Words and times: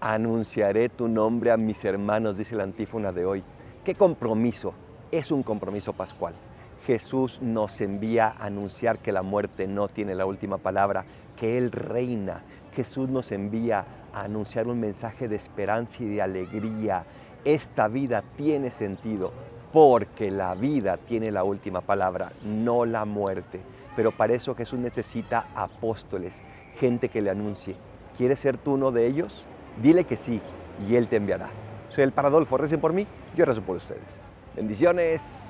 anunciaré 0.00 0.88
tu 0.88 1.08
nombre 1.08 1.50
a 1.50 1.56
mis 1.56 1.84
hermanos, 1.84 2.36
dice 2.36 2.56
la 2.56 2.64
antífona 2.64 3.12
de 3.12 3.24
hoy. 3.24 3.42
¿Qué 3.84 3.94
compromiso? 3.94 4.74
Es 5.10 5.30
un 5.30 5.42
compromiso 5.42 5.92
pascual. 5.92 6.34
Jesús 6.86 7.40
nos 7.42 7.80
envía 7.80 8.28
a 8.28 8.46
anunciar 8.46 8.98
que 8.98 9.12
la 9.12 9.22
muerte 9.22 9.66
no 9.66 9.88
tiene 9.88 10.14
la 10.14 10.26
última 10.26 10.58
palabra, 10.58 11.04
que 11.36 11.58
Él 11.58 11.72
reina. 11.72 12.42
Jesús 12.74 13.08
nos 13.08 13.32
envía 13.32 13.84
a 14.12 14.22
anunciar 14.22 14.68
un 14.68 14.78
mensaje 14.78 15.28
de 15.28 15.36
esperanza 15.36 16.02
y 16.02 16.06
de 16.06 16.22
alegría. 16.22 17.04
Esta 17.44 17.88
vida 17.88 18.22
tiene 18.36 18.70
sentido 18.70 19.32
porque 19.72 20.30
la 20.30 20.54
vida 20.54 20.96
tiene 20.96 21.30
la 21.30 21.44
última 21.44 21.80
palabra, 21.80 22.32
no 22.44 22.84
la 22.84 23.04
muerte. 23.04 23.60
Pero 23.96 24.12
para 24.12 24.34
eso 24.34 24.54
Jesús 24.54 24.78
necesita 24.78 25.48
apóstoles, 25.54 26.42
gente 26.78 27.08
que 27.08 27.22
le 27.22 27.30
anuncie. 27.30 27.76
¿Quieres 28.16 28.40
ser 28.40 28.58
tú 28.58 28.74
uno 28.74 28.92
de 28.92 29.06
ellos? 29.06 29.46
Dile 29.82 30.04
que 30.04 30.16
sí 30.16 30.40
y 30.88 30.96
Él 30.96 31.08
te 31.08 31.16
enviará. 31.16 31.50
Soy 31.90 32.04
el 32.04 32.12
Paradolfo, 32.12 32.56
recen 32.56 32.80
por 32.80 32.92
mí, 32.92 33.06
yo 33.36 33.44
rezo 33.44 33.62
por 33.62 33.76
ustedes. 33.76 34.20
Bendiciones. 34.54 35.45